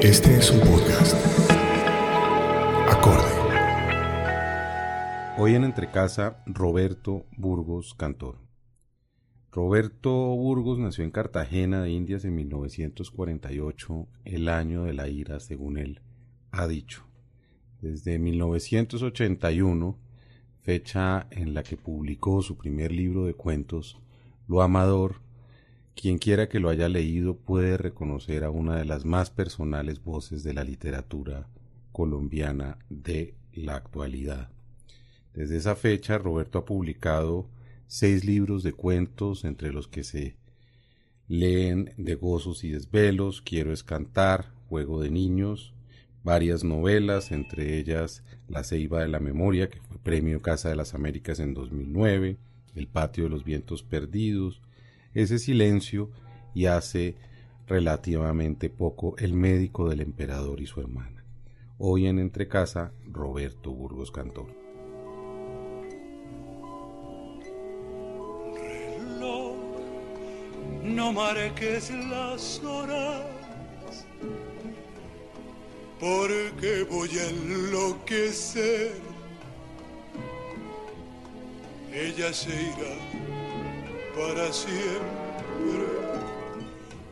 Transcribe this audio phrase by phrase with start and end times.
[0.00, 1.12] Este es un podcast.
[2.88, 3.34] Acorde.
[5.36, 8.38] Hoy en Entrecasa, Roberto Burgos Cantor.
[9.50, 15.78] Roberto Burgos nació en Cartagena de Indias en 1948, el año de la ira, según
[15.78, 16.00] él
[16.52, 17.04] ha dicho.
[17.80, 19.98] Desde 1981,
[20.60, 24.00] fecha en la que publicó su primer libro de cuentos,
[24.46, 25.22] Lo Amador,
[26.00, 30.44] quien quiera que lo haya leído puede reconocer a una de las más personales voces
[30.44, 31.48] de la literatura
[31.90, 34.48] colombiana de la actualidad.
[35.34, 37.48] Desde esa fecha, Roberto ha publicado
[37.88, 40.36] seis libros de cuentos, entre los que se
[41.26, 45.74] leen De gozos y desvelos, Quiero es cantar, Juego de niños,
[46.22, 50.94] varias novelas, entre ellas La ceiba de la memoria, que fue premio Casa de las
[50.94, 52.36] Américas en 2009,
[52.76, 54.62] El patio de los vientos perdidos,
[55.14, 56.10] ese silencio
[56.54, 57.16] y hace
[57.66, 61.24] relativamente poco el médico del emperador y su hermana.
[61.78, 64.48] Hoy en Entrecasa, Roberto Burgos Cantor.
[68.54, 69.56] Reloj,
[70.82, 73.26] no marques las horas,
[76.00, 78.92] porque voy a enloquecer.
[81.92, 83.37] Ella se irá
[84.18, 85.86] para siempre.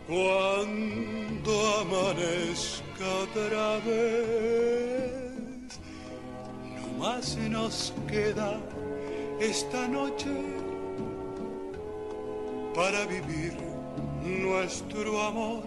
[0.06, 5.80] Cuando amanezca otra vez,
[6.76, 8.60] no más nos queda
[9.40, 10.30] esta noche
[12.74, 13.56] para vivir
[14.24, 15.62] nuestro amor.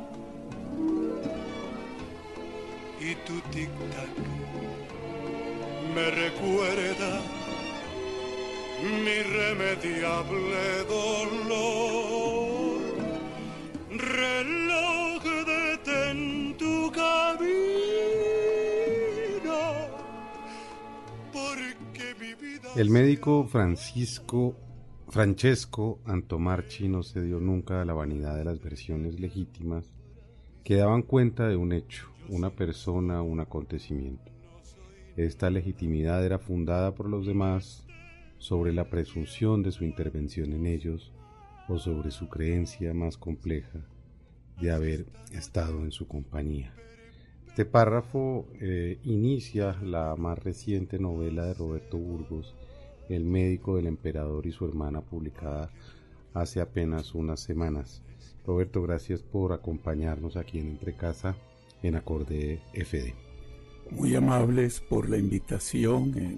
[3.00, 4.16] Y tu tic-tac
[5.96, 7.39] me recuerda
[8.84, 12.82] mi remediable dolor.
[13.92, 17.20] Reloj detén tu camino,
[21.34, 22.70] porque mi vida...
[22.76, 24.56] El médico Francisco
[25.10, 29.92] Francesco Antomarchi no se dio nunca a la vanidad de las versiones legítimas
[30.64, 34.32] que daban cuenta de un hecho, una persona, un acontecimiento.
[35.18, 37.88] Esta legitimidad era fundada por los demás
[38.40, 41.12] sobre la presunción de su intervención en ellos
[41.68, 43.86] o sobre su creencia más compleja
[44.60, 46.74] de haber estado en su compañía.
[47.48, 52.56] Este párrafo eh, inicia la más reciente novela de Roberto Burgos,
[53.10, 55.70] El médico del emperador y su hermana, publicada
[56.34, 58.02] hace apenas unas semanas.
[58.46, 61.36] Roberto, gracias por acompañarnos aquí en Entre Casa
[61.84, 63.14] en Acorde FD.
[63.92, 66.14] Muy amables por la invitación.
[66.18, 66.38] Eh,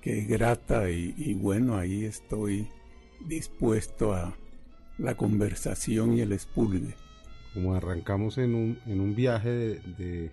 [0.00, 2.68] que grata y, bueno, ahí estoy
[3.26, 4.36] dispuesto a
[4.96, 6.94] la conversación y el expulgue.
[7.54, 10.30] Como arrancamos en un, en un viaje de,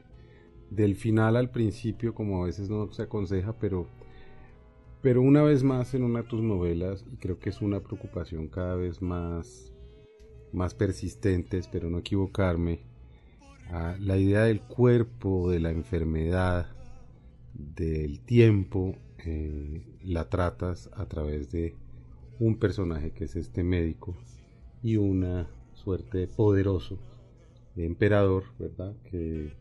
[0.70, 3.88] del final al principio, como a veces no se aconseja, pero,
[5.02, 8.48] pero una vez más en una de tus novelas, y creo que es una preocupación
[8.48, 9.74] cada vez más,
[10.52, 12.82] más persistente, espero no equivocarme,
[13.72, 16.68] a la idea del cuerpo, de la enfermedad,
[17.54, 21.76] del tiempo eh, la tratas a través de
[22.40, 24.16] un personaje que es este médico
[24.84, 27.00] y una suerte de poderoso
[27.76, 28.96] emperador, ¿verdad?
[29.10, 29.54] Que,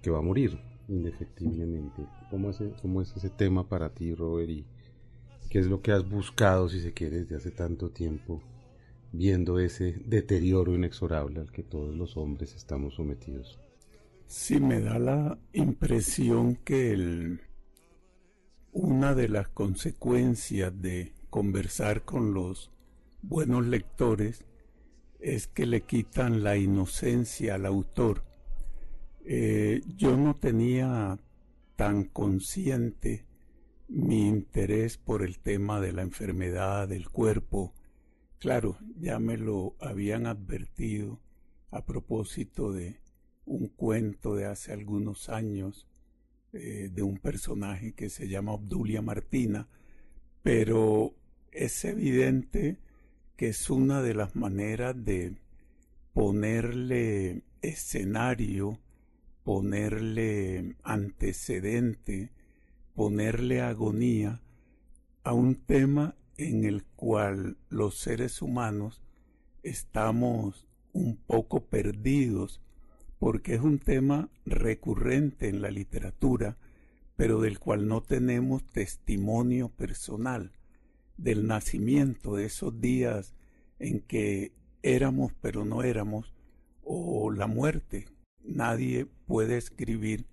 [0.00, 0.58] que va a morir
[0.88, 2.06] indefectiblemente.
[2.30, 4.50] ¿Cómo es, ¿Cómo es ese tema para ti, Robert?
[4.50, 4.64] ¿Y
[5.50, 8.42] qué es lo que has buscado, si se quiere, desde hace tanto tiempo,
[9.12, 13.58] viendo ese deterioro inexorable al que todos los hombres estamos sometidos?
[14.26, 17.40] Sí, me da la impresión que el
[18.74, 22.72] una de las consecuencias de conversar con los
[23.22, 24.44] buenos lectores
[25.20, 28.24] es que le quitan la inocencia al autor.
[29.24, 31.20] Eh, yo no tenía
[31.76, 33.24] tan consciente
[33.86, 37.74] mi interés por el tema de la enfermedad del cuerpo.
[38.40, 41.20] Claro, ya me lo habían advertido
[41.70, 43.00] a propósito de
[43.46, 45.86] un cuento de hace algunos años
[46.54, 49.68] eh, de un personaje que se llama Obdulia Martina,
[50.42, 51.14] pero
[51.50, 52.78] es evidente
[53.36, 55.36] que es una de las maneras de
[56.12, 58.78] ponerle escenario,
[59.42, 62.30] ponerle antecedente,
[62.94, 64.40] ponerle agonía
[65.24, 69.02] a un tema en el cual los seres humanos
[69.62, 72.60] estamos un poco perdidos
[73.24, 76.58] porque es un tema recurrente en la literatura,
[77.16, 80.52] pero del cual no tenemos testimonio personal,
[81.16, 83.34] del nacimiento de esos días
[83.78, 86.34] en que éramos pero no éramos,
[86.82, 88.04] o la muerte,
[88.42, 90.26] nadie puede escribir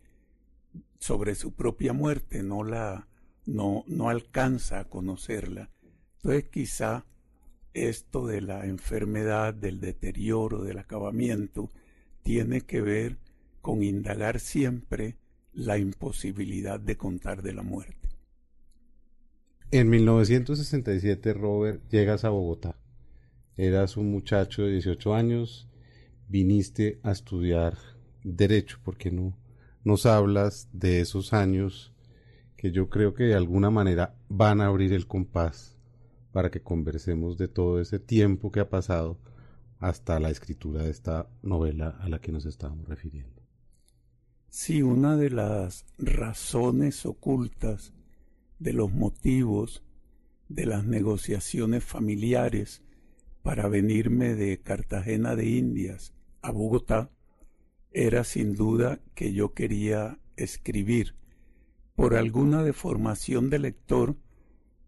[1.00, 3.08] sobre su propia muerte, no la
[3.46, 5.70] no, no alcanza a conocerla.
[6.18, 7.06] Entonces quizá
[7.74, 11.70] esto de la enfermedad, del deterioro, del acabamiento,
[12.24, 13.18] tiene que ver
[13.62, 15.18] con indagar siempre
[15.54, 18.10] la imposibilidad de contar de la muerte.
[19.72, 22.76] En 1967, Robert, llegas a Bogotá.
[23.56, 25.70] Eras un muchacho de 18 años,
[26.28, 27.78] viniste a estudiar
[28.24, 29.38] Derecho, porque no
[29.84, 31.94] nos hablas de esos años
[32.56, 35.76] que yo creo que de alguna manera van a abrir el compás
[36.32, 39.18] para que conversemos de todo ese tiempo que ha pasado
[39.82, 43.42] hasta la escritura de esta novela a la que nos estábamos refiriendo.
[44.48, 47.94] Sí, una de las razones ocultas,
[48.60, 49.84] de los motivos,
[50.50, 52.84] de las negociaciones familiares
[53.42, 56.14] para venirme de Cartagena de Indias
[56.44, 57.10] a Bogotá,
[57.92, 61.16] era sin duda que yo quería escribir.
[61.96, 64.16] Por alguna deformación de lector,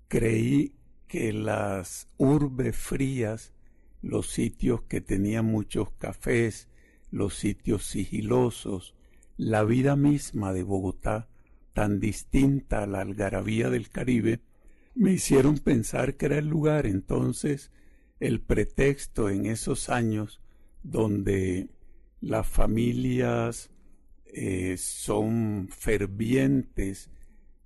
[0.07, 0.75] creí
[1.07, 3.52] que las urbes frías,
[4.03, 6.67] los sitios que tenían muchos cafés,
[7.09, 8.93] los sitios sigilosos,
[9.37, 11.29] la vida misma de Bogotá,
[11.73, 14.41] tan distinta a la algarabía del Caribe,
[14.93, 17.71] me hicieron pensar que era el lugar entonces,
[18.19, 20.41] el pretexto en esos años
[20.83, 21.69] donde
[22.21, 23.71] las familias
[24.25, 27.09] eh, son fervientes,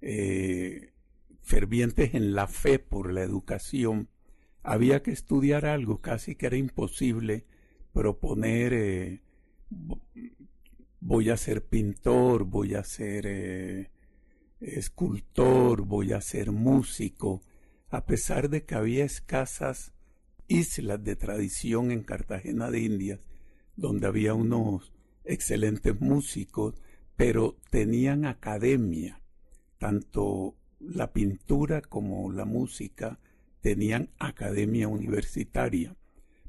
[0.01, 0.93] eh,
[1.41, 4.09] fervientes en la fe por la educación.
[4.69, 7.45] Había que estudiar algo, casi que era imposible
[7.93, 9.21] proponer eh,
[10.99, 13.91] voy a ser pintor, voy a ser eh,
[14.59, 17.41] escultor, voy a ser músico,
[17.89, 19.93] a pesar de que había escasas
[20.49, 23.21] islas de tradición en Cartagena de Indias,
[23.77, 24.91] donde había unos
[25.23, 26.75] excelentes músicos,
[27.15, 29.21] pero tenían academia,
[29.77, 33.17] tanto la pintura como la música
[33.67, 35.93] tenían academia universitaria,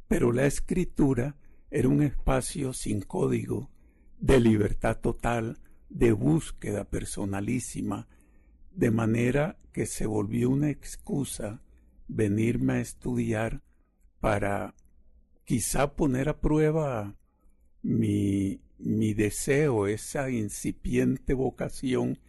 [0.07, 1.35] pero la escritura
[1.69, 3.73] era un espacio sin código,
[4.21, 8.07] de libertad total, de búsqueda personalísima,
[8.71, 11.61] de manera que se volvió una excusa
[12.07, 13.65] venirme a estudiar
[14.21, 14.77] para
[15.45, 17.17] quizá poner a prueba
[17.83, 22.21] mi, mi deseo, esa incipiente vocación,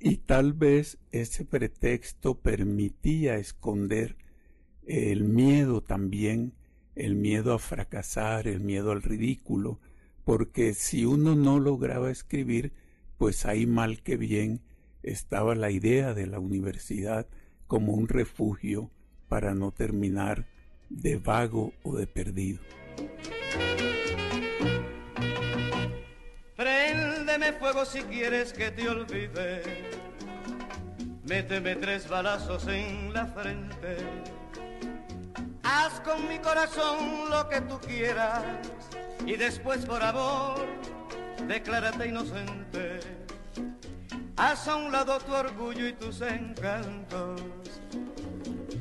[0.00, 4.16] y tal vez ese pretexto permitía esconder
[4.86, 6.54] el miedo también,
[6.94, 9.80] el miedo a fracasar, el miedo al ridículo,
[10.24, 12.72] porque si uno no lograba escribir,
[13.18, 14.60] pues ahí mal que bien
[15.02, 17.26] estaba la idea de la universidad
[17.66, 18.90] como un refugio
[19.28, 20.46] para no terminar
[20.88, 22.60] de vago o de perdido.
[26.56, 29.62] Préndeme fuego si quieres que te olvide.
[31.26, 33.96] Méteme tres balazos en la frente.
[35.64, 38.42] Haz con mi corazón lo que tú quieras
[39.26, 40.66] y después por amor
[41.46, 43.00] declárate inocente.
[44.36, 47.40] Haz a un lado tu orgullo y tus encantos.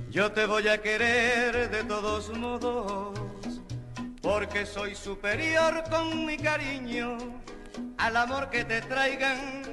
[0.09, 3.19] Yo te voy a querer de todos modos,
[4.21, 7.17] porque soy superior con mi cariño
[7.97, 9.63] al amor que te traigan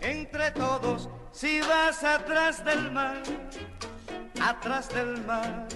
[0.00, 1.08] entre todos.
[1.32, 3.22] Si vas atrás del mar,
[4.40, 5.66] atrás del mar,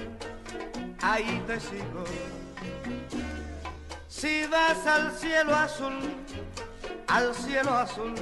[1.02, 2.04] ahí te sigo
[4.20, 5.94] si vas al cielo azul,
[7.06, 8.12] al cielo azul,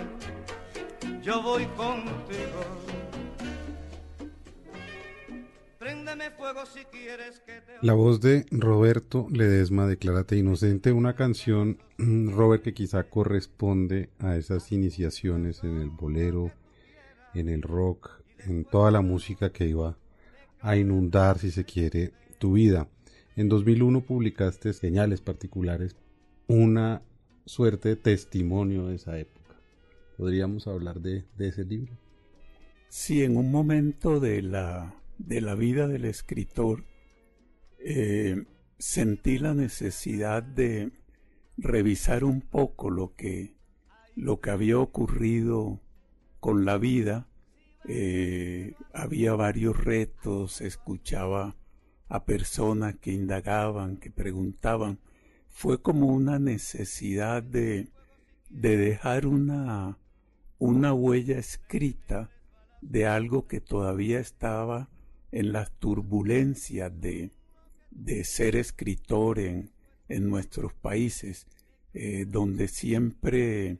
[1.23, 2.61] yo voy contigo.
[5.78, 7.73] Préndeme fuego si quieres que te...
[7.80, 14.37] La voz de Roberto Ledesma, Declárate Inocente, una canción, mm, Robert, que quizá corresponde a
[14.37, 16.52] esas iniciaciones en el bolero,
[17.35, 18.11] en el rock,
[18.47, 19.97] en toda la música que iba
[20.61, 22.88] a inundar, si se quiere, tu vida.
[23.37, 25.97] En 2001 publicaste Señales Particulares,
[26.47, 27.02] una
[27.45, 29.61] suerte de testimonio de esa época.
[30.16, 31.97] ¿Podríamos hablar de, ese libro?
[32.88, 36.85] Sí, en un momento de la, de la vida del escritor
[37.78, 38.45] eh,
[38.78, 40.90] sentí la necesidad de
[41.57, 43.54] revisar un poco lo que,
[44.16, 45.80] lo que había ocurrido
[46.40, 47.28] con la vida.
[47.88, 51.57] Eh, había varios retos, escuchaba
[52.09, 54.99] a personas que indagaban, que preguntaban,
[55.49, 57.88] fue como una necesidad de,
[58.50, 59.99] de dejar una,
[60.59, 62.31] una huella escrita
[62.81, 64.88] de algo que todavía estaba
[65.33, 67.33] en las turbulencias de,
[67.91, 69.71] de ser escritor en,
[70.09, 71.47] en nuestros países.
[71.95, 73.79] eh, donde siempre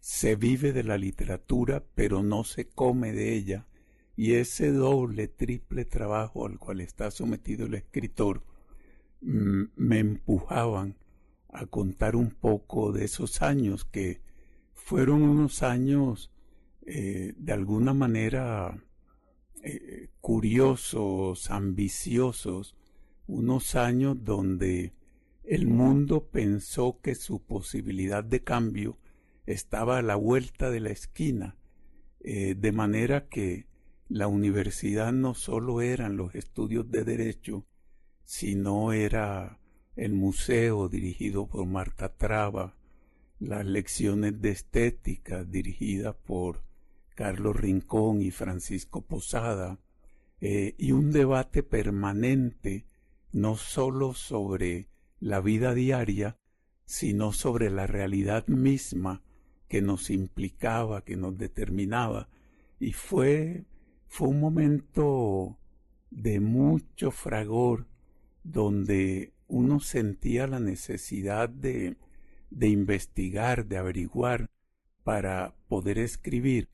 [0.00, 3.66] se vive de la literatura, pero no se come de ella,
[4.16, 8.42] y ese doble, triple trabajo al cual está sometido el escritor
[9.20, 10.96] mm, me empujaban
[11.50, 14.20] a contar un poco de esos años que
[14.72, 16.30] fueron unos años
[16.86, 18.82] eh, de alguna manera
[19.62, 22.76] eh, curiosos, ambiciosos,
[23.26, 24.92] unos años donde
[25.44, 28.98] el mundo pensó que su posibilidad de cambio
[29.46, 31.56] estaba a la vuelta de la esquina,
[32.20, 33.66] eh, de manera que
[34.08, 37.66] la universidad no solo eran los estudios de derecho,
[38.24, 39.58] sino era
[39.96, 42.76] el museo dirigido por Marta Traba,
[43.38, 46.62] las lecciones de estética dirigidas por
[47.14, 49.78] Carlos Rincón y Francisco Posada,
[50.40, 52.86] eh, y un debate permanente
[53.32, 56.38] no sólo sobre la vida diaria,
[56.84, 59.22] sino sobre la realidad misma
[59.68, 62.28] que nos implicaba, que nos determinaba.
[62.78, 63.64] Y fue,
[64.08, 65.58] fue un momento
[66.10, 67.86] de mucho fragor
[68.42, 71.96] donde uno sentía la necesidad de,
[72.50, 74.50] de investigar, de averiguar
[75.04, 76.68] para poder escribir.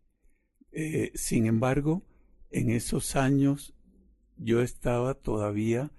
[0.70, 2.02] Eh, sin embargo,
[2.50, 3.74] en esos años
[4.36, 5.90] yo estaba todavía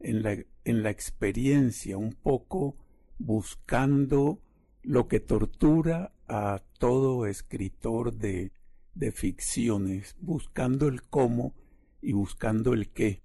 [0.00, 2.76] en la, en la experiencia, un poco
[3.18, 4.40] buscando
[4.82, 8.52] lo que tortura a todo escritor de,
[8.94, 11.54] de ficciones, buscando el cómo
[12.00, 13.22] y buscando el qué.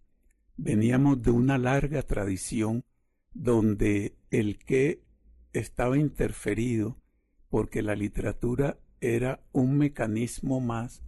[0.56, 2.84] Veníamos de una larga tradición
[3.34, 5.04] donde el qué
[5.54, 6.98] estaba interferido
[7.50, 11.04] porque la literatura era un mecanismo más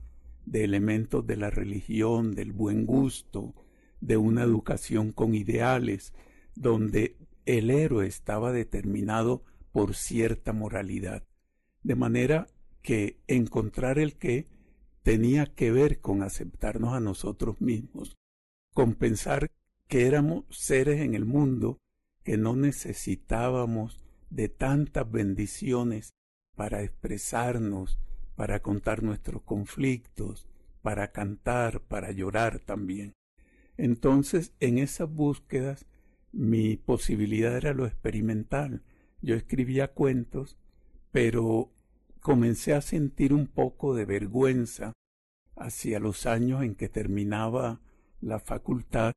[0.45, 3.53] de elementos de la religión, del buen gusto,
[4.01, 6.13] de una educación con ideales,
[6.55, 11.23] donde el héroe estaba determinado por cierta moralidad.
[11.83, 12.47] De manera
[12.81, 14.47] que encontrar el qué
[15.03, 18.15] tenía que ver con aceptarnos a nosotros mismos,
[18.73, 19.51] con pensar
[19.87, 21.79] que éramos seres en el mundo
[22.23, 26.11] que no necesitábamos de tantas bendiciones
[26.55, 27.99] para expresarnos,
[28.35, 30.47] para contar nuestros conflictos,
[30.81, 33.13] para cantar, para llorar también.
[33.77, 35.85] Entonces, en esas búsquedas,
[36.31, 38.83] mi posibilidad era lo experimental.
[39.21, 40.57] Yo escribía cuentos,
[41.11, 41.71] pero
[42.19, 44.93] comencé a sentir un poco de vergüenza
[45.55, 47.81] hacia los años en que terminaba
[48.21, 49.13] la facultad,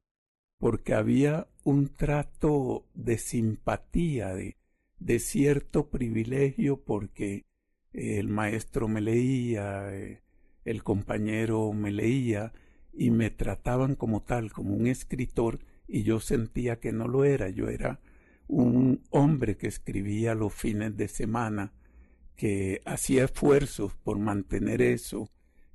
[0.58, 4.56] porque había un trato de simpatía, de,
[4.98, 7.44] de cierto privilegio, porque
[7.92, 10.22] el maestro me leía, eh,
[10.64, 12.52] el compañero me leía,
[12.92, 17.48] y me trataban como tal, como un escritor, y yo sentía que no lo era,
[17.48, 18.00] yo era
[18.48, 21.72] un hombre que escribía los fines de semana,
[22.42, 25.30] que hacía esfuerzos por mantener eso,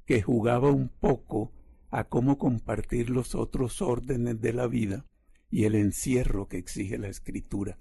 [0.05, 1.53] que jugaba un poco
[1.91, 5.05] a cómo compartir los otros órdenes de la vida
[5.49, 7.77] y el encierro que exige la escritura.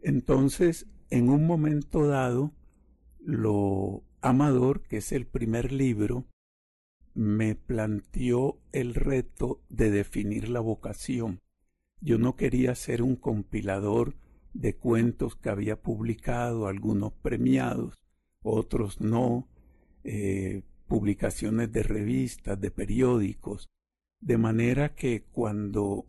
[0.00, 2.52] Entonces, en un momento dado,
[3.18, 6.24] lo Amador, que es el primer libro,
[7.14, 11.40] me planteó el reto de definir la vocación.
[12.00, 14.14] Yo no quería ser un compilador
[14.52, 18.03] de cuentos que había publicado, algunos premiados,
[18.44, 19.48] otros no,
[20.04, 23.66] eh, publicaciones de revistas, de periódicos,
[24.20, 26.06] de manera que cuando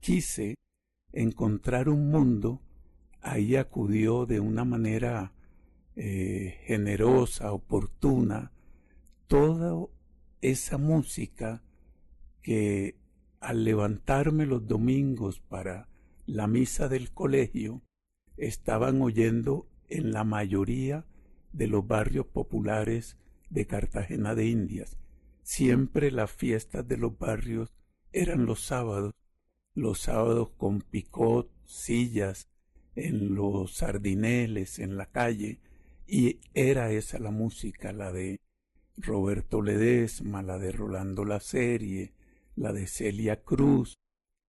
[0.00, 0.54] quise
[1.12, 2.62] encontrar un mundo,
[3.20, 5.32] ahí acudió de una manera
[5.96, 8.52] eh, generosa, oportuna,
[9.26, 9.90] todo
[10.40, 11.62] esa música
[12.42, 12.94] que
[13.40, 15.88] al levantarme los domingos para
[16.26, 17.82] la misa del colegio
[18.36, 21.04] estaban oyendo en la mayoría
[21.56, 23.16] de los barrios populares
[23.50, 24.98] de Cartagena de Indias.
[25.42, 27.72] Siempre las fiestas de los barrios
[28.12, 29.14] eran los sábados,
[29.74, 32.48] los sábados con picot, sillas,
[32.94, 35.60] en los sardineles, en la calle,
[36.06, 38.40] y era esa la música, la de
[38.96, 42.12] Roberto Ledesma, la de Rolando La Serie,
[42.54, 43.98] la de Celia Cruz,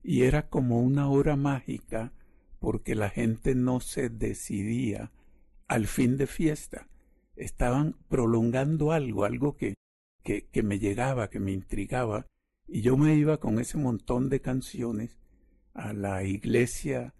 [0.01, 2.13] y era como una hora mágica
[2.59, 5.11] porque la gente no se decidía
[5.67, 6.87] al fin de fiesta.
[7.37, 9.75] Estaban prolongando algo, algo que,
[10.23, 12.25] que, me llegaba, que me intrigaba,
[12.67, 15.17] y yo me iba con ese montón de canciones
[15.73, 17.13] a la iglesia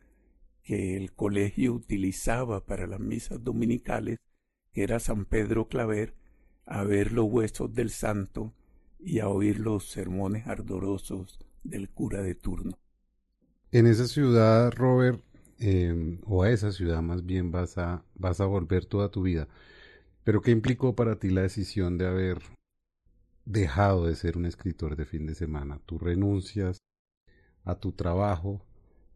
[0.64, 4.18] que el colegio utilizaba para las misas dominicales,
[4.74, 6.16] que era San Pedro Claver,
[6.66, 8.54] a ver los huesos del santo
[9.00, 12.78] y a oír los sermones ardorosos del cura de turno.
[13.72, 15.22] En esa ciudad, Robert,
[15.60, 19.48] em, o a esa ciudad más bien vas a, vas a volver toda tu vida.
[20.28, 22.40] Pero ¿qué implicó para ti la decisión de haber
[23.46, 25.80] dejado de ser un escritor de fin de semana?
[25.86, 26.80] Tú renuncias
[27.64, 28.62] a tu trabajo,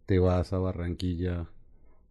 [0.06, 1.50] te vas a Barranquilla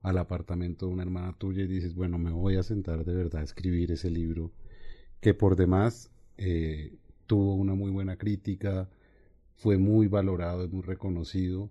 [0.02, 3.40] al apartamento de una hermana tuya y dices, bueno, me voy a sentar de verdad
[3.40, 4.52] a escribir ese libro,
[5.22, 8.90] que por demás eh, tuvo una muy buena crítica,
[9.56, 11.70] fue muy valorado, y muy reconocido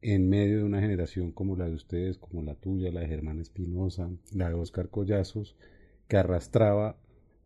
[0.00, 3.40] en medio de una generación como la de ustedes, como la tuya, la de Germán
[3.40, 5.54] Espinosa, la de Oscar Collazos,
[6.12, 6.98] que arrastraba,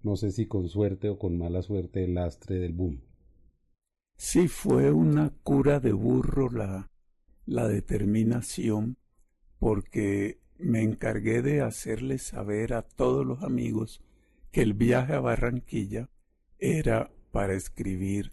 [0.03, 3.01] no sé si con suerte o con mala suerte, el lastre del boom.
[4.17, 6.91] Sí, fue una cura de burro la,
[7.45, 8.97] la determinación,
[9.61, 14.03] porque me encargué de hacerle saber a todos los amigos
[14.51, 16.11] que el viaje a Barranquilla
[16.59, 18.33] era para escribir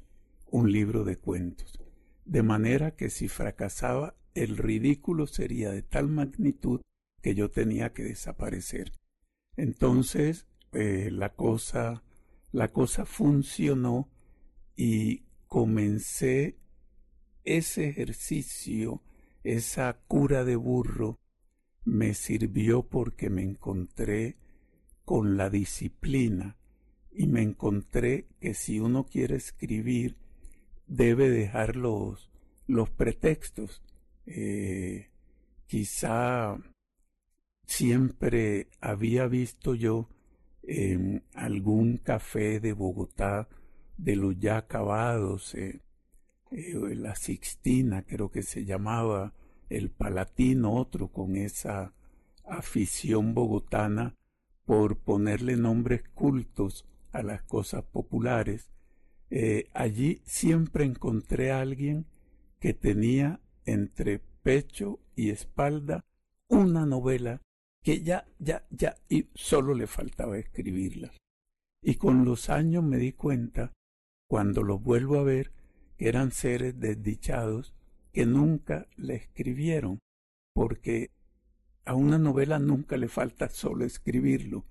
[0.50, 1.80] un libro de cuentos,
[2.25, 6.82] de manera que si fracasaba el ridículo sería de tal magnitud
[7.22, 8.94] que yo tenía que desaparecer.
[9.55, 12.03] Entonces eh, la cosa
[12.53, 14.10] la cosa funcionó
[14.75, 16.60] y comencé
[17.43, 19.01] ese ejercicio,
[19.43, 21.19] esa cura de burro,
[21.83, 24.38] me sirvió porque me encontré
[25.03, 26.57] con la disciplina
[27.12, 30.15] y me encontré que si uno quiere escribir
[30.86, 32.31] debe dejar los,
[32.67, 33.81] los pretextos.
[34.27, 35.10] Eh,
[35.65, 36.57] quizá
[37.65, 40.10] siempre había visto yo
[40.63, 43.50] en algún café de Bogotá
[43.98, 45.82] de los ya acabados, eh,
[46.51, 49.34] eh, la Sixtina creo que se llamaba,
[49.70, 51.93] el Palatino, otro con esa
[52.46, 54.15] afición bogotana
[54.65, 58.70] por ponerle nombres cultos a las cosas populares,
[59.29, 62.05] eh, allí siempre encontré a alguien
[62.60, 66.05] que tenía entre pecho y espalda
[66.48, 67.41] una novela
[67.84, 71.12] que ya, ya, ya, y solo le faltaba escribirla.
[71.82, 73.74] Y con los años me di cuenta,
[74.30, 75.52] cuando los vuelvo a ver,
[75.98, 77.76] que eran seres desdichados
[78.13, 80.00] que nunca le escribieron,
[80.54, 81.12] porque
[81.86, 84.65] a una novela nunca le falta solo escribirlo.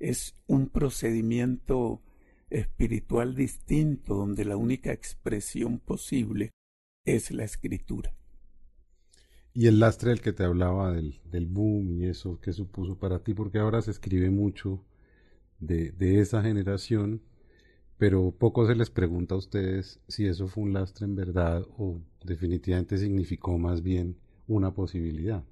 [0.00, 2.02] Es un procedimiento
[2.50, 6.50] espiritual distinto donde la única expresión posible
[7.04, 8.12] es la escritura.
[9.58, 13.20] Y el lastre del que te hablaba del, del boom y eso que supuso para
[13.20, 14.84] ti, porque ahora se escribe mucho
[15.60, 17.22] de, de esa generación,
[17.96, 22.02] pero poco se les pregunta a ustedes si eso fue un lastre en verdad o
[22.22, 25.42] definitivamente significó más bien una posibilidad.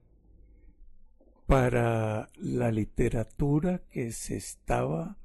[1.46, 5.16] Para la literatura que se estaba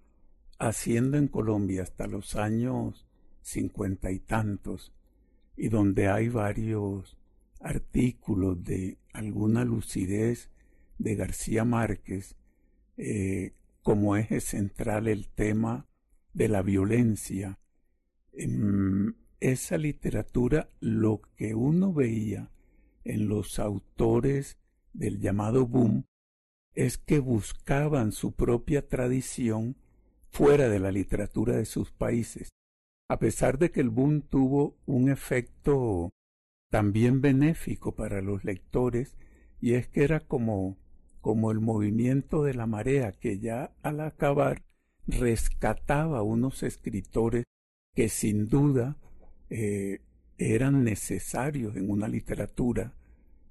[0.57, 3.05] haciendo en Colombia hasta los años
[3.41, 4.93] cincuenta y tantos,
[5.57, 7.18] y donde hay varios
[7.59, 10.49] artículos de alguna lucidez
[10.97, 12.35] de García Márquez,
[12.97, 15.87] eh, como eje central el tema
[16.33, 17.59] de la violencia.
[18.33, 22.51] En esa literatura lo que uno veía
[23.03, 24.57] en los autores
[24.93, 26.05] del llamado boom
[26.75, 29.77] es que buscaban su propia tradición
[30.29, 32.49] fuera de la literatura de sus países,
[33.09, 36.11] a pesar de que el boom tuvo un efecto
[36.69, 39.17] también benéfico para los lectores,
[39.59, 40.77] y es que era como,
[41.21, 44.63] como el movimiento de la marea que ya al acabar
[45.07, 47.43] rescataba unos escritores
[47.95, 48.97] que sin duda
[49.49, 50.01] eh,
[50.37, 52.93] eran necesarios en una literatura.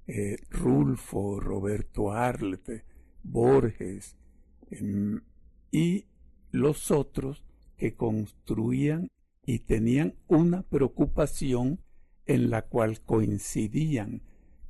[0.07, 2.67] Eh, Rulfo, Roberto Arlt,
[3.21, 4.15] Borges,
[4.71, 5.21] em,
[5.71, 6.05] y
[6.51, 7.43] los otros
[7.77, 9.09] que construían
[9.45, 11.79] y tenían una preocupación
[12.29, 14.21] en la cual coincidían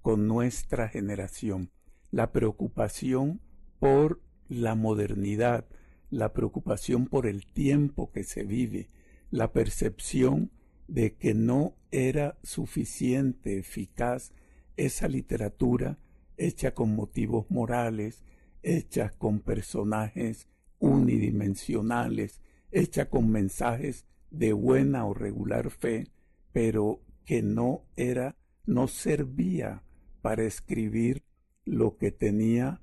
[0.01, 1.71] con nuestra generación,
[2.09, 3.41] la preocupación
[3.79, 5.65] por la modernidad,
[6.09, 8.87] la preocupación por el tiempo que se vive,
[9.29, 10.51] la percepción
[10.87, 14.31] de que no era suficiente, eficaz
[14.77, 15.99] esa literatura
[16.37, 18.23] hecha con motivos morales,
[18.63, 20.47] hecha con personajes
[20.79, 22.39] unidimensionales,
[22.71, 26.07] hecha con mensajes de buena o regular fe,
[26.53, 29.84] pero que no era, no servía
[30.21, 31.23] para escribir
[31.65, 32.82] lo que tenía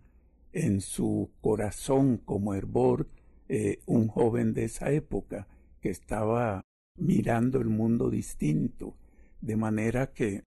[0.53, 3.09] en su corazón como hervor
[3.49, 5.47] eh, un joven de esa época
[5.81, 6.65] que estaba
[6.97, 8.97] mirando el mundo distinto,
[9.41, 10.45] de manera que,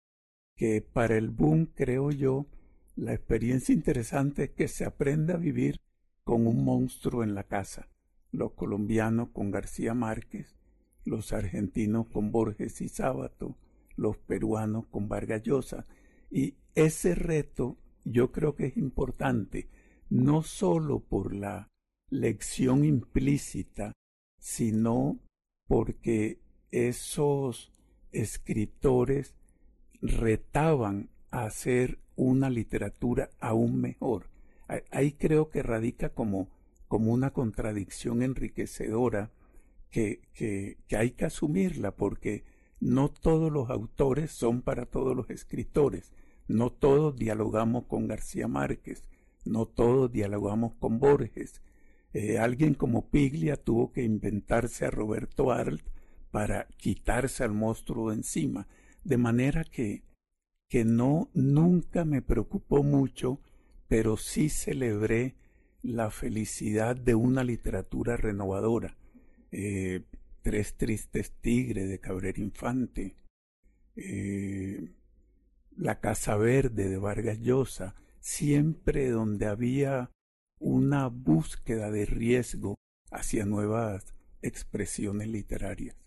[0.56, 2.48] que para el boom, creo yo,
[2.96, 5.80] la experiencia interesante es que se aprende a vivir
[6.24, 7.88] con un monstruo en la casa,
[8.32, 10.56] los colombianos con García Márquez,
[11.06, 13.56] los argentinos con Borges y Sábato,
[13.98, 15.86] los peruanos con Vargas Llosa,
[16.32, 19.68] y ese reto yo creo que es importante,
[20.10, 21.68] no solo por la
[22.10, 23.92] lección implícita,
[24.40, 25.20] sino
[25.68, 26.40] porque
[26.72, 27.72] esos
[28.12, 29.36] escritores
[30.02, 34.30] retaban a hacer una literatura aún mejor.
[34.92, 36.50] Ahí creo que radica como,
[36.88, 39.32] como una contradicción enriquecedora
[39.90, 42.44] que, que, que hay que asumirla porque
[42.80, 46.12] no todos los autores son para todos los escritores,
[46.48, 49.04] no todos dialogamos con García Márquez,
[49.46, 51.62] no todos dialogamos con Borges.
[52.14, 55.86] Eh, alguien como Piglia tuvo que inventarse a Roberto Arlt
[56.32, 58.68] para quitarse al monstruo de encima,
[59.04, 60.04] de manera que,
[60.70, 63.42] que no nunca me preocupó mucho,
[63.88, 65.36] pero sí celebré
[65.82, 68.98] la felicidad de una literatura renovadora.
[69.52, 70.04] Eh,
[70.48, 73.18] Tres Tristes Tigres de Cabrera Infante,
[73.98, 74.94] eh,
[75.76, 80.10] La Casa Verde de Vargas Llosa, siempre donde había
[80.58, 82.76] una búsqueda de riesgo
[83.12, 85.98] hacia nuevas expresiones literarias.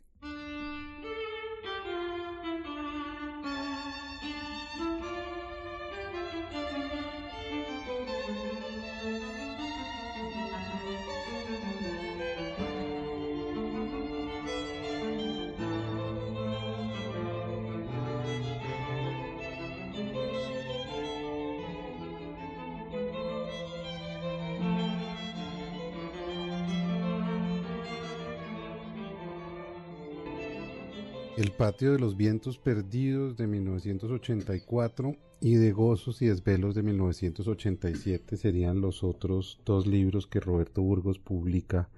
[31.41, 38.37] El patio de los vientos perdidos de 1984 y de Gozos y Desvelos de 1987
[38.37, 41.89] serían los otros dos libros que Roberto Burgos publica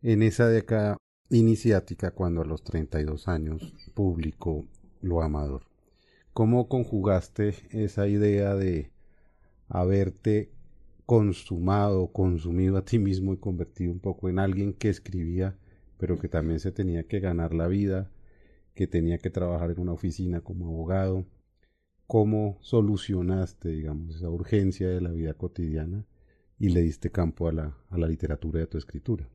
[0.00, 0.96] en esa década
[1.28, 4.64] iniciática cuando a los 32 años publicó
[5.02, 5.64] Lo Amador.
[6.32, 8.90] ¿Cómo conjugaste esa idea de
[9.68, 10.50] haberte
[11.04, 15.58] consumado, consumido a ti mismo y convertido un poco en alguien que escribía,
[15.98, 18.10] pero que también se tenía que ganar la vida?
[18.74, 21.26] Que tenía que trabajar en una oficina como abogado,
[22.06, 26.06] cómo solucionaste, digamos, esa urgencia de la vida cotidiana
[26.58, 29.28] y le diste campo a la, a la literatura de tu escritura.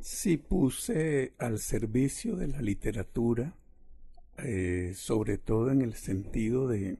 [0.00, 3.54] Sí, puse al servicio de la literatura,
[4.38, 6.98] eh, sobre todo en el sentido de,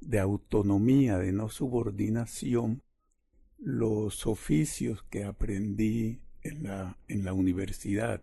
[0.00, 2.82] de autonomía, de no subordinación,
[3.58, 8.20] los oficios que aprendí en la, en la universidad.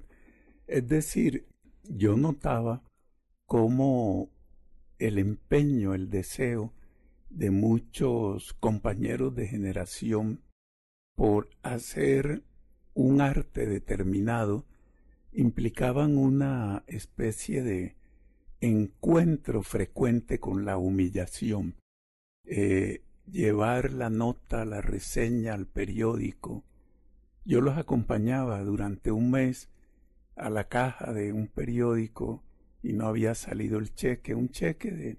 [0.68, 1.48] Es decir,
[1.84, 2.84] yo notaba
[3.46, 4.30] cómo
[5.00, 6.74] el empeño, el deseo
[7.30, 10.42] de muchos compañeros de generación
[11.16, 12.44] por hacer
[12.94, 14.66] un arte determinado
[15.32, 17.96] implicaban una especie de
[18.60, 21.76] encuentro frecuente con la humillación,
[22.46, 26.64] eh, llevar la nota, la reseña al periódico.
[27.44, 29.70] Yo los acompañaba durante un mes
[30.42, 32.44] a la caja de un periódico
[32.82, 35.18] y no había salido el cheque, un cheque de,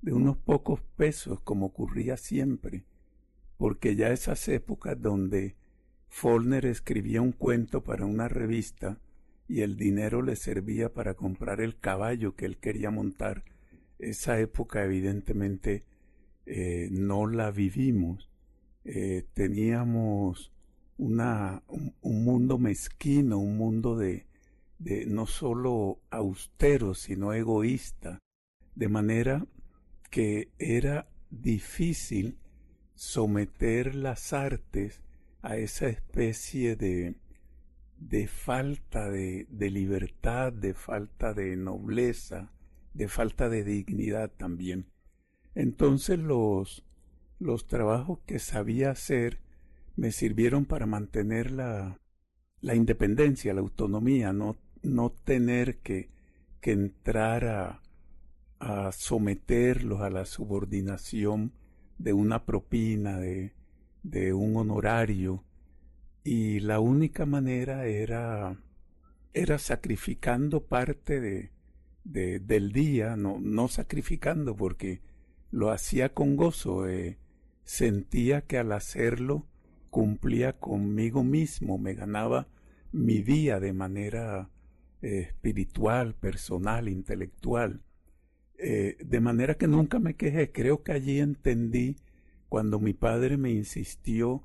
[0.00, 2.84] de unos pocos pesos como ocurría siempre,
[3.58, 5.56] porque ya esas épocas donde
[6.08, 8.98] Follner escribía un cuento para una revista
[9.46, 13.44] y el dinero le servía para comprar el caballo que él quería montar,
[13.98, 15.84] esa época evidentemente
[16.46, 18.30] eh, no la vivimos.
[18.84, 20.52] Eh, teníamos
[20.98, 24.26] una, un, mundo mezquino, un mundo de,
[24.82, 28.18] de no solo austero, sino egoísta,
[28.74, 29.46] de manera
[30.10, 32.38] que era difícil
[32.94, 35.00] someter las artes
[35.40, 37.16] a esa especie de,
[37.98, 42.52] de falta de, de libertad, de falta de nobleza,
[42.92, 44.86] de falta de dignidad también.
[45.54, 46.84] Entonces los,
[47.38, 49.40] los trabajos que sabía hacer
[49.96, 52.00] me sirvieron para mantener la,
[52.60, 56.10] la independencia, la autonomía, no no tener que,
[56.60, 57.82] que entrar a,
[58.58, 61.52] a someterlos a la subordinación
[61.98, 63.54] de una propina, de,
[64.02, 65.44] de un honorario,
[66.24, 68.56] y la única manera era,
[69.34, 71.50] era sacrificando parte de,
[72.04, 75.00] de, del día, no, no sacrificando porque
[75.50, 77.18] lo hacía con gozo, eh,
[77.64, 79.46] sentía que al hacerlo
[79.90, 82.48] cumplía conmigo mismo, me ganaba
[82.92, 84.48] mi día de manera
[85.02, 87.82] espiritual, personal, intelectual.
[88.58, 90.52] Eh, de manera que nunca me quejé.
[90.52, 91.96] Creo que allí entendí
[92.48, 94.42] cuando mi padre me insistió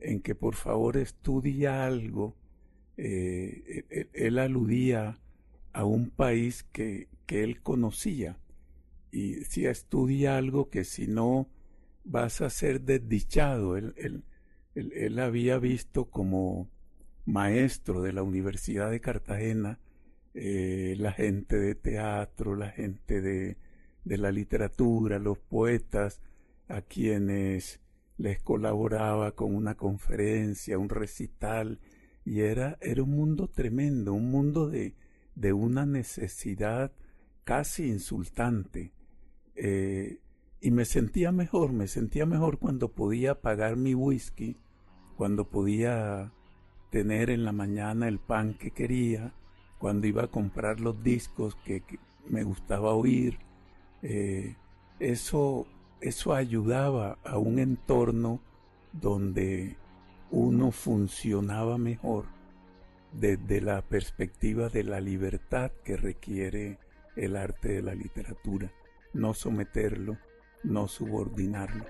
[0.00, 2.36] en que por favor estudie algo.
[2.96, 5.18] Eh, él, él, aludía
[5.72, 8.38] a un país que, que él conocía
[9.12, 11.48] y decía estudia algo que si no
[12.04, 13.76] vas a ser desdichado.
[13.76, 14.24] Él, él,
[14.74, 16.68] él, había visto como
[17.24, 19.78] maestro de la Universidad de Cartagena
[20.34, 23.56] eh, la gente de teatro, la gente de,
[24.04, 26.20] de la literatura, los poetas,
[26.68, 27.80] a quienes
[28.16, 31.80] les colaboraba con una conferencia, un recital,
[32.24, 34.94] y era, era un mundo tremendo, un mundo de,
[35.34, 36.92] de una necesidad
[37.44, 38.92] casi insultante.
[39.56, 40.20] Eh,
[40.60, 44.56] y me sentía mejor, me sentía mejor cuando podía pagar mi whisky,
[45.16, 46.32] cuando podía
[46.90, 49.34] tener en la mañana el pan que quería,
[49.80, 51.82] cuando iba a comprar los discos que,
[52.28, 53.38] me gustaba oír.
[54.02, 54.54] Eh,
[55.00, 55.66] eso,
[56.00, 58.40] eso ayudaba a un entorno
[58.92, 59.76] donde
[60.30, 62.26] uno funcionaba mejor
[63.12, 66.78] desde la perspectiva de la libertad que requiere
[67.16, 68.70] el arte de la literatura,
[69.12, 70.18] no someterlo,
[70.62, 71.86] no subordinarlo.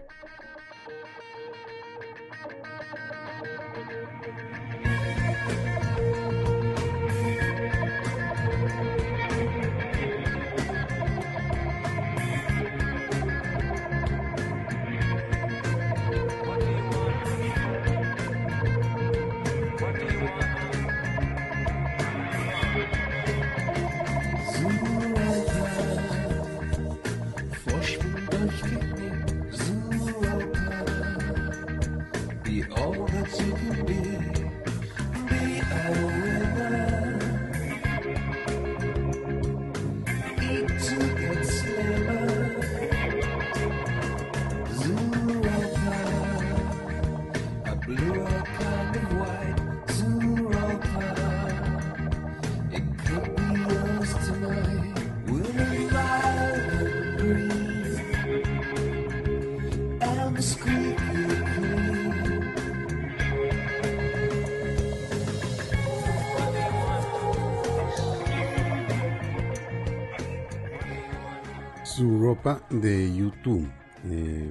[72.70, 73.68] De YouTube.
[74.07, 74.48] Eh,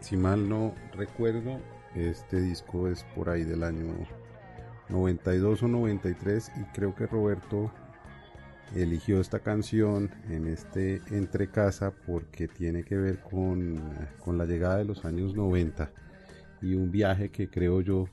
[0.00, 1.60] si mal no recuerdo,
[1.94, 3.94] este disco es por ahí del año
[4.88, 7.70] 92 o 93 y creo que Roberto
[8.74, 13.80] eligió esta canción en este entre casa porque tiene que ver con,
[14.18, 15.92] con la llegada de los años 90
[16.62, 18.08] y un viaje que creo yo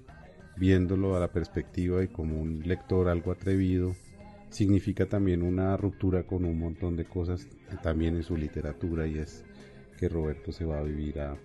[0.58, 3.96] viéndolo a la perspectiva y como un lector algo atrevido
[4.56, 7.46] significa también una ruptura con un montón de cosas
[7.84, 9.44] también en su literatura y es
[9.98, 11.38] que Roberto se va a vivir a,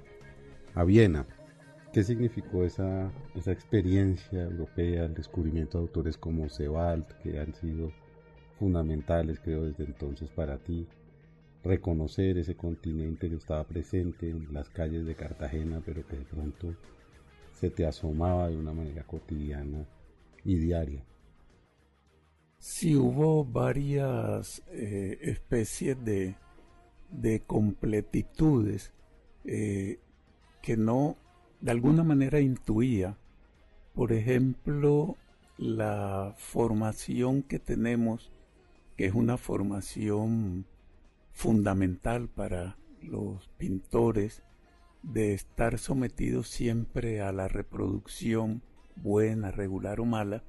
[0.74, 1.26] a Viena.
[1.92, 7.90] ¿Qué significó esa, esa experiencia europea, el descubrimiento de autores como Sebald, que han sido
[8.60, 10.86] fundamentales, creo, desde entonces para ti?
[11.64, 16.76] Reconocer ese continente que estaba presente en las calles de Cartagena, pero que de pronto
[17.54, 19.84] se te asomaba de una manera cotidiana
[20.44, 21.02] y diaria.
[22.62, 26.36] Sí, hubo varias eh, especies de,
[27.08, 28.92] de completitudes
[29.46, 29.98] eh,
[30.60, 31.16] que no,
[31.62, 33.16] de alguna manera intuía.
[33.94, 35.16] Por ejemplo,
[35.56, 38.30] la formación que tenemos,
[38.98, 40.66] que es una formación
[41.32, 44.42] fundamental para los pintores,
[45.02, 48.62] de estar sometidos siempre a la reproducción
[48.96, 50.44] buena, regular o mala,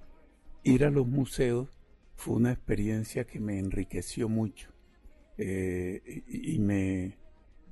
[0.63, 1.80] ir a los museos
[2.21, 4.69] fue una experiencia que me enriqueció mucho
[5.39, 7.17] eh, y, me,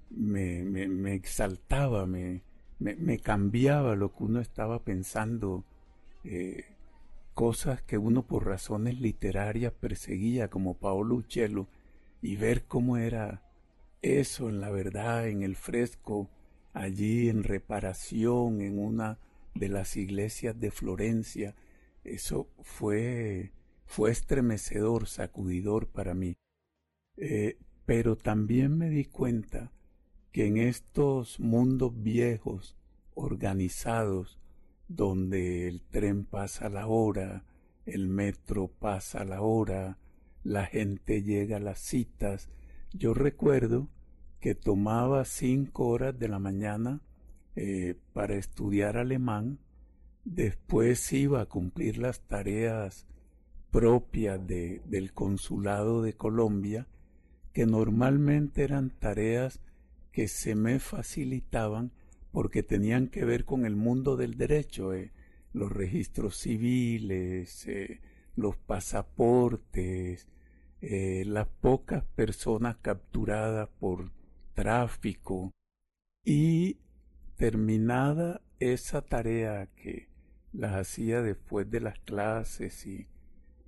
[0.10, 2.42] me, exaltaba, me,
[2.80, 5.66] me, cambiaba lo que uno estaba pensando,
[6.24, 6.66] eh,
[7.36, 11.68] cosas que uno por razones literarias perseguía, como Paolo Uccello,
[12.24, 13.44] y ver cómo era
[14.02, 16.28] eso en la verdad, en el fresco,
[16.74, 19.20] allí en reparación, en una
[19.54, 21.54] de las iglesias de Florencia,
[22.04, 23.52] eso fue
[23.90, 26.38] fue estremecedor, sacudidor para mí.
[27.18, 29.72] Eh, pero también me di cuenta
[30.32, 32.78] que en estos mundos viejos,
[33.16, 34.40] organizados,
[34.88, 37.46] donde el tren pasa la hora,
[37.88, 39.98] el metro pasa la hora,
[40.44, 42.48] la gente llega a las citas,
[42.94, 43.90] yo recuerdo
[44.40, 47.02] que tomaba cinco horas de la mañana
[47.56, 49.58] eh, para estudiar alemán,
[50.26, 53.08] después iba a cumplir las tareas
[53.72, 56.88] propia de, del consulado de Colombia,
[57.54, 59.60] que normalmente eran tareas
[60.12, 61.92] que se me facilitaban
[62.32, 65.12] porque tenían que ver con el mundo del derecho, eh,
[65.54, 68.02] los registros civiles, eh,
[68.36, 70.28] los pasaportes,
[70.82, 74.12] eh, las pocas personas capturadas por
[74.54, 75.52] tráfico,
[76.26, 76.78] Y
[77.38, 80.10] terminada esa tarea que
[80.52, 83.08] la hacía después de las clases y,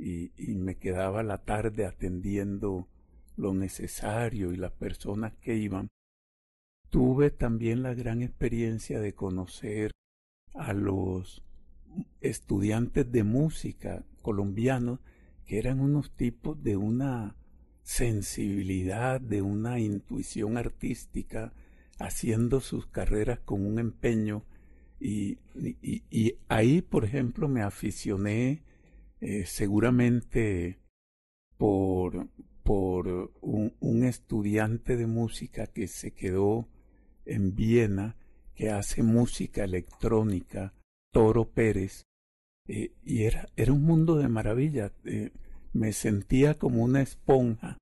[0.02, 2.88] y, me quedaba la tarde atendiendo
[3.38, 5.90] lo necesario y las personas que iban,
[6.90, 9.92] tuve también la gran experiencia de conocer
[10.56, 11.44] a los
[12.20, 15.00] estudiantes de música colombianos
[15.46, 17.36] que eran unos tipos de una
[17.84, 21.54] sensibilidad, de una intuición artística,
[22.00, 24.46] haciendo sus carreras con un empeño.
[25.00, 28.64] Y, y, ahí, por ejemplo, me aficioné
[29.22, 30.80] eh, seguramente
[31.58, 32.28] por,
[32.64, 36.68] por un, estudiante de música que se quedó
[37.26, 38.18] en Viena,
[38.56, 40.74] que hace música electrónica,
[41.14, 42.02] Toro Pérez,
[42.68, 44.92] eh, y era, era un mundo de maravilla.
[45.06, 45.32] Eh,
[45.72, 47.78] me sentía como una esponja,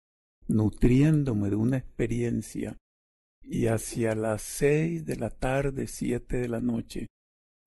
[0.48, 2.78] nutriéndome de una experiencia.
[3.42, 7.08] Y hacia las seis de la tarde, siete de la noche,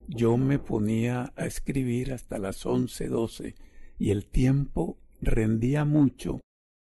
[0.07, 3.55] yo me ponía a escribir hasta las once, doce,
[3.97, 6.41] y el tiempo rendía mucho,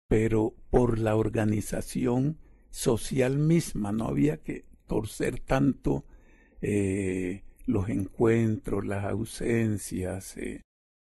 [0.07, 2.37] pero por la organización
[2.69, 6.05] social misma no había que torcer tanto
[6.61, 10.61] eh, los encuentros, las ausencias, eh,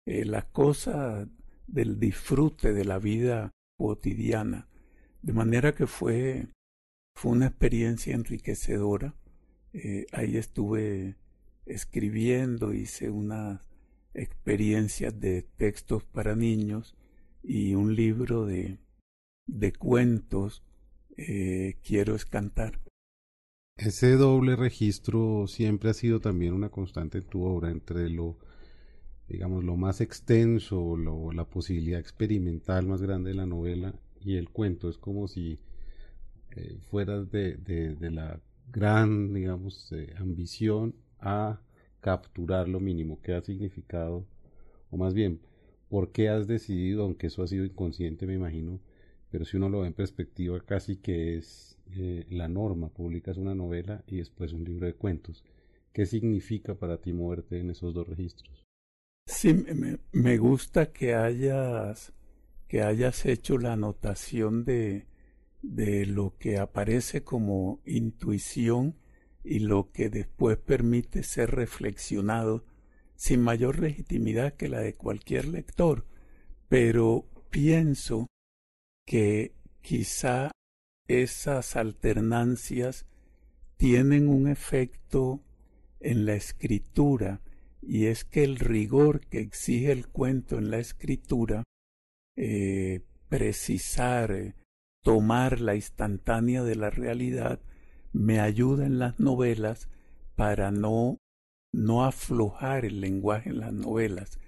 [0.06, 1.28] eh, la cosa
[1.66, 4.68] del disfrute de la vida cotidiana.
[5.22, 6.48] De manera que fue,
[7.14, 9.14] fue una experiencia enriquecedora.
[10.12, 11.14] Ahí estuve
[11.66, 13.68] escribiendo, hice unas
[14.14, 16.96] experiencias de textos para niños
[17.42, 18.78] y un libro de,
[19.46, 20.62] de cuentos,
[21.82, 22.80] Quiero escantar.
[23.76, 28.38] Ese doble registro siempre ha sido también una constante en tu obra entre lo,
[29.28, 34.50] digamos, lo más extenso, lo, la posibilidad experimental más grande de la novela y el
[34.50, 34.88] cuento.
[34.88, 35.60] Es como si
[36.56, 41.60] eh, fueras de, de, la gran, digamos, eh, ambición a
[42.00, 43.20] capturar lo mínimo.
[43.22, 44.26] ¿Qué ha significado?
[44.90, 45.40] O más bien,
[45.88, 48.80] ¿por qué has decidido, aunque eso ha sido inconsciente, me imagino,
[49.30, 53.54] pero si uno lo ve en perspectiva, casi que es eh, la norma, publicas una
[53.54, 55.44] novela y después un libro de cuentos.
[55.92, 58.64] ¿Qué significa para ti moverte en esos dos registros?
[59.26, 59.54] Sí,
[60.12, 62.12] me, gusta que hayas,
[62.68, 65.06] que hayas hecho la anotación de,
[65.62, 68.96] de lo que aparece como intuición
[69.42, 72.64] y lo que después permite ser reflexionado
[73.16, 76.06] sin mayor legitimidad que la de cualquier lector.
[76.68, 78.26] Pero pienso
[79.06, 80.50] que quizá
[81.08, 83.06] esas alternancias
[83.76, 85.42] tienen un efecto
[86.00, 87.40] en la escritura
[87.82, 91.64] y es que el rigor que exige el cuento en la escritura,
[92.36, 94.54] eh, precisar, eh,
[95.02, 97.60] tomar la instantánea de la realidad,
[98.12, 99.88] me ayuda en las novelas
[100.36, 101.18] para no,
[101.72, 104.38] no aflojar el lenguaje en las novelas.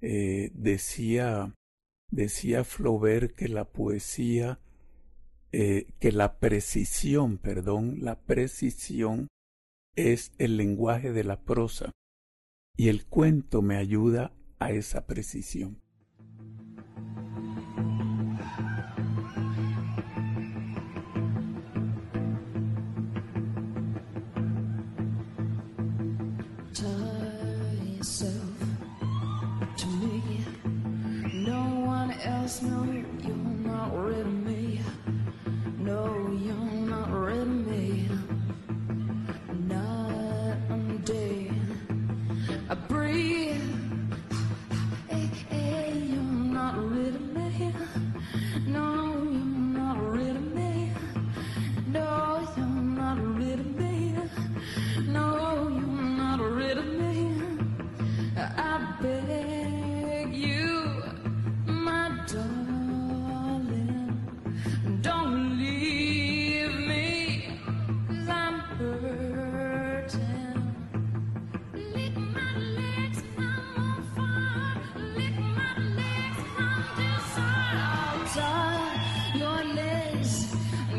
[0.00, 1.54] Eh, decía,
[2.10, 4.58] decía Flaubert que la poesía
[5.54, 9.28] eh, que la precisión, perdón, la precisión
[9.94, 11.92] es el lenguaje de la prosa
[12.74, 15.81] y el cuento me ayuda a esa precisión.
[32.62, 32.91] snow.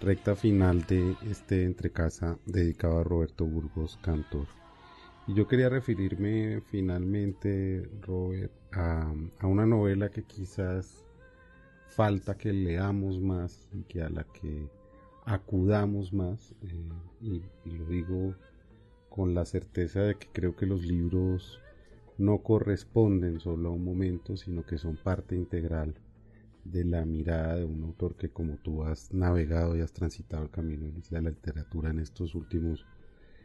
[0.00, 4.46] recta final de este entrecasa dedicado a Roberto Burgos Cantor.
[5.26, 11.04] Y yo quería referirme finalmente, Robert, a, una novela que quizás
[11.88, 14.68] falta que leamos más y que a la que
[15.24, 16.54] acudamos más.
[16.62, 16.88] Eh,
[17.20, 18.34] y, y lo digo
[19.08, 21.60] con la certeza de que creo que los libros
[22.16, 25.94] no corresponden solo a un momento, sino que son parte integral
[26.70, 30.50] de la mirada de un autor que como tú has navegado y has transitado el
[30.50, 32.86] camino de la literatura en estos últimos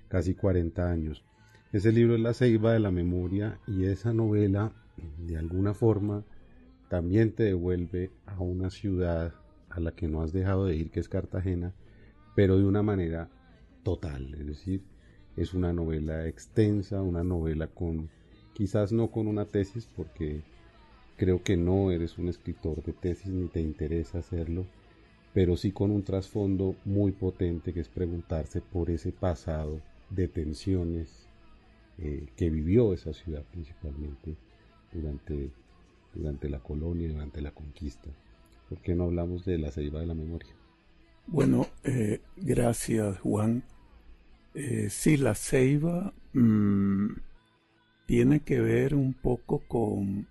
[0.08, 1.24] casi 40 años.
[1.72, 4.74] Ese libro es La Ceiba de la Memoria y esa novela
[5.18, 6.24] de alguna forma
[6.90, 9.34] también te devuelve a una ciudad
[9.70, 11.74] a la que no has dejado de ir, que es Cartagena,
[12.36, 13.30] pero de una manera
[13.84, 14.84] total, es decir,
[15.36, 18.10] es una novela extensa, una novela con,
[18.54, 20.44] quizás no con una tesis, porque
[21.18, 24.66] Creo que no eres un escritor de tesis ni te interesa hacerlo,
[25.34, 31.28] pero sí con un trasfondo muy potente que es preguntarse por ese pasado de tensiones
[32.00, 34.36] eh, que vivió esa ciudad principalmente
[34.92, 35.52] durante,
[36.14, 38.10] durante la colonia, durante la conquista.
[38.70, 40.54] ¿Por qué no hablamos de la ceiba de la memoria?
[41.28, 43.64] Bueno, eh, gracias Juan.
[44.56, 47.08] Eh, sí, la ceiba mm,
[48.06, 50.28] tiene que ver un poco con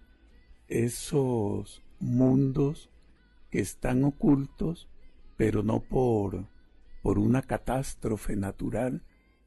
[0.73, 2.91] esos mundos
[3.51, 4.89] que están ocultos,
[5.37, 6.47] pero no por,
[7.03, 9.03] por una catástrofe natural,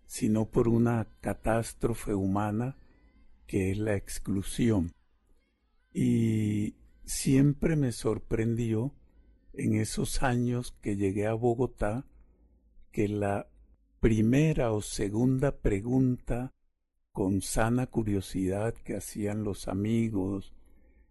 [0.05, 2.77] sino por una catástrofe humana
[3.47, 4.91] que es la exclusión.
[5.91, 8.93] Y siempre me sorprendió
[9.53, 12.05] en esos años que llegué a Bogotá
[12.91, 13.47] que la
[13.99, 16.53] primera o segunda pregunta
[17.11, 20.53] con sana curiosidad que hacían los amigos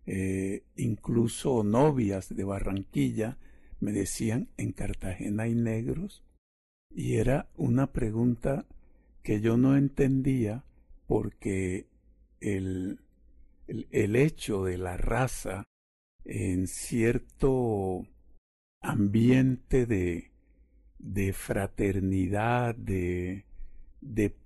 [0.07, 3.39] eh, incluso novias de Barranquilla
[3.81, 6.25] me decían, ¿en Cartagena hay negros?
[6.91, 8.67] Y era una pregunta
[9.23, 10.65] que yo no entendía
[11.07, 11.87] porque
[12.41, 13.01] el,
[13.67, 15.65] el, hecho de la raza
[16.25, 18.07] en cierto
[18.81, 20.31] ambiente de,
[20.99, 23.45] de fraternidad, de,
[24.01, 24.37] de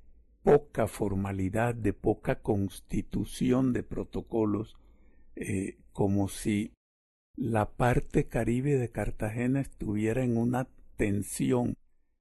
[0.42, 4.76] poca formalidad, de poca constitución de protocolos,
[5.40, 6.72] eh, como si
[7.36, 10.66] la parte caribe de Cartagena estuviera en una
[10.96, 11.74] tensión,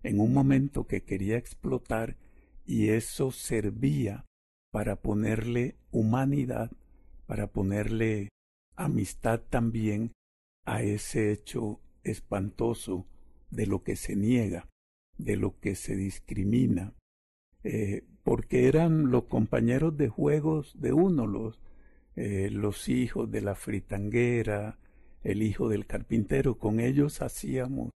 [0.03, 2.15] en un momento que quería explotar
[2.67, 4.25] y eso servía
[4.71, 6.71] para ponerle humanidad,
[7.25, 8.29] para ponerle
[8.75, 10.11] amistad también
[10.65, 13.07] a ese hecho espantoso
[13.49, 14.67] de lo que se niega,
[15.17, 16.93] de lo que se discrimina,
[17.63, 21.59] eh, porque eran los compañeros de juegos de uno, los,
[22.17, 24.79] eh, los hijos de la fritanguera,
[25.21, 27.91] el hijo del carpintero, con ellos hacíamos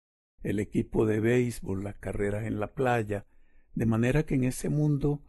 [0.42, 3.26] el equipo de béisbol, las carreras en la playa,
[3.76, 5.22] de manera que en ese mundo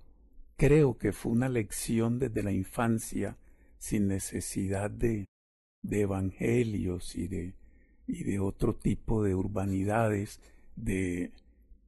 [0.58, 3.38] creo que fue una lección desde la infancia,
[3.78, 5.28] sin necesidad de,
[5.84, 7.54] de evangelios y de,
[8.08, 10.42] y de otro tipo de urbanidades,
[10.76, 11.32] de,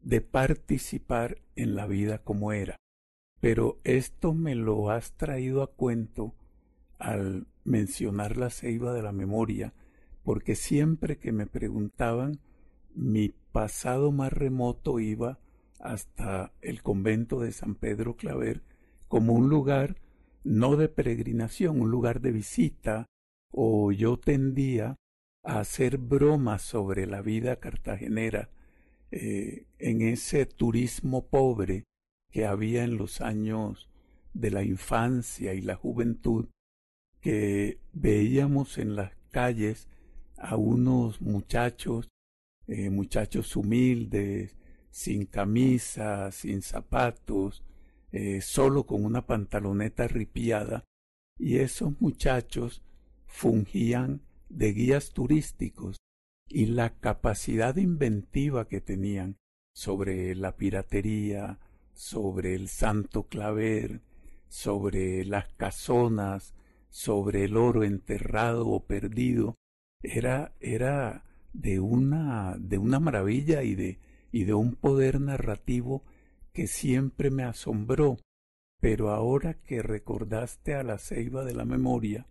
[0.04, 2.76] de participar en la vida como era.
[3.40, 6.36] Pero esto me lo has traído a cuento
[7.02, 9.74] al mencionar la ceiba de la memoria,
[10.24, 12.40] porque siempre que me preguntaban,
[12.94, 15.40] mi pasado más remoto iba
[15.80, 18.62] hasta el convento de San Pedro Claver
[19.08, 19.98] como un lugar
[20.44, 23.08] no de peregrinación, un lugar de visita,
[23.52, 24.96] o yo tendía
[25.44, 28.50] a hacer bromas sobre la vida cartagenera
[29.10, 31.84] eh, en ese turismo pobre
[32.30, 33.90] que había en los años
[34.34, 36.48] de la infancia y la juventud
[37.22, 39.88] que veíamos en las calles
[40.38, 42.10] a unos muchachos,
[42.68, 44.56] eh, muchachos humildes,
[44.90, 47.64] sin camisa, sin zapatos,
[48.12, 50.84] eh, solo con una pantaloneta ripiada,
[51.40, 52.82] y esos muchachos
[53.26, 55.98] fungían de guías turísticos
[56.50, 59.38] y la capacidad inventiva que tenían
[59.74, 61.60] sobre la piratería,
[61.94, 64.02] sobre el santo claver,
[64.50, 66.54] sobre las casonas,
[66.92, 69.56] sobre el oro enterrado o perdido
[70.04, 71.24] era, era
[71.54, 74.00] de una, de una maravilla y de,
[74.32, 76.04] y de un poder narrativo
[76.54, 78.18] que siempre me asombró.
[78.80, 82.28] Pero ahora que recordaste a la ceiba de la memoria,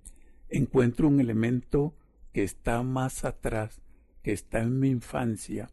[0.49, 1.95] encuentro un elemento
[2.33, 3.81] que está más atrás,
[4.23, 5.71] que está en mi infancia,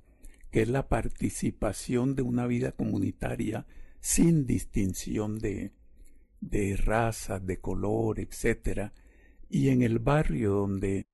[0.50, 3.66] que es la participación de una vida comunitaria
[4.00, 5.74] sin distinción de,
[6.42, 8.92] de raza, de color, etc.
[9.50, 11.08] Y en el barrio donde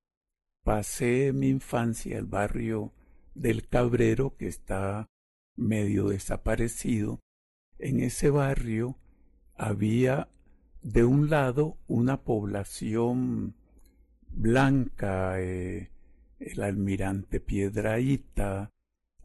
[0.62, 2.92] pasé mi infancia, el barrio
[3.34, 5.08] del Cabrero, que está
[5.56, 7.20] medio desaparecido.
[7.78, 8.98] En ese barrio
[9.54, 10.28] había
[10.82, 13.54] de un lado una población
[14.28, 15.90] blanca, eh,
[16.38, 18.70] el almirante Piedraíta,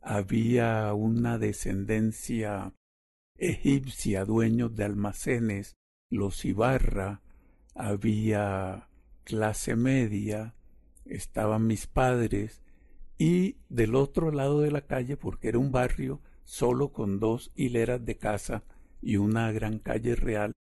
[0.02, 2.74] había una descendencia
[3.36, 5.78] egipcia, dueños de almacenes,
[6.10, 7.22] los Ibarra,
[7.76, 8.90] había
[9.24, 10.56] clase media,
[11.06, 12.62] estaban mis padres,
[13.18, 18.04] y del otro lado de la calle, porque era un barrio solo con dos hileras
[18.04, 18.64] de casa
[19.02, 20.54] y una gran calle real,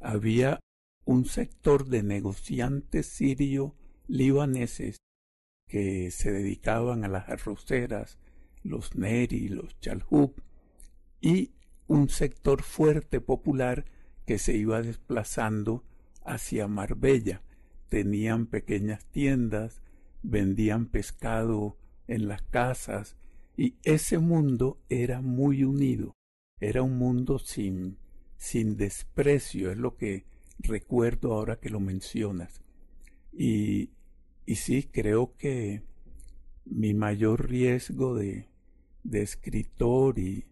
[0.00, 0.58] había
[1.04, 4.96] un sector de negociantes sirio-libaneses
[5.68, 8.18] que se dedicaban a las arroceras,
[8.62, 10.34] los Neri, los Chalhub,
[11.20, 11.52] y
[11.86, 13.84] un sector fuerte popular
[14.28, 15.84] que se iba desplazando
[16.22, 17.40] hacia Marbella.
[17.88, 19.80] Tenían pequeñas tiendas,
[20.22, 23.16] vendían pescado en las casas,
[23.56, 26.14] y ese mundo era muy unido,
[26.60, 27.96] era un mundo sin,
[28.36, 30.26] sin desprecio, es lo que
[30.58, 32.60] recuerdo ahora que lo mencionas.
[33.32, 33.92] Y,
[34.44, 35.84] y sí, creo que
[36.66, 38.46] mi mayor riesgo de,
[39.04, 40.44] de escritor y,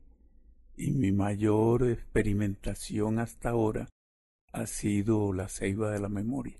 [0.76, 3.88] y mi mayor experimentación hasta ahora
[4.52, 6.58] ha sido la ceiba de la memoria.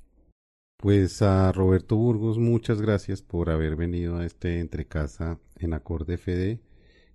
[0.78, 6.60] Pues a Roberto Burgos, muchas gracias por haber venido a este Entrecasa en Acorde FD.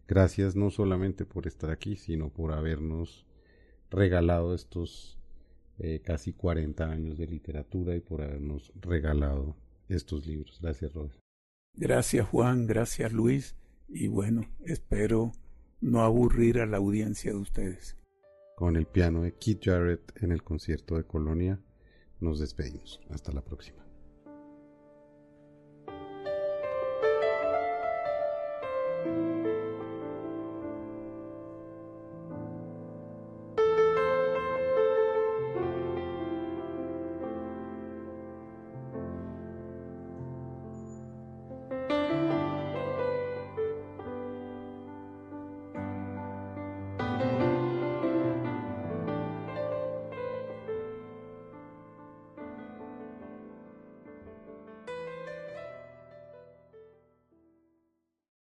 [0.07, 3.27] Gracias no solamente por estar aquí, sino por habernos
[3.91, 5.19] regalado estos
[5.77, 9.55] eh, casi 40 años de literatura y por habernos regalado
[9.89, 10.59] estos libros.
[10.61, 11.19] Gracias, Roberto.
[11.75, 12.67] Gracias, Juan.
[12.67, 13.55] Gracias, Luis.
[13.87, 15.33] Y bueno, espero
[15.81, 17.97] no aburrir a la audiencia de ustedes.
[18.55, 21.59] Con el piano de Keith Jarrett en el concierto de Colonia,
[22.19, 23.01] nos despedimos.
[23.09, 23.90] Hasta la próxima.